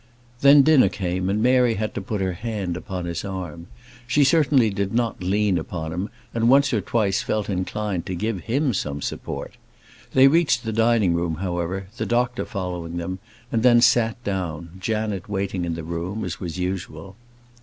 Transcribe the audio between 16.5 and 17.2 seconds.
usual.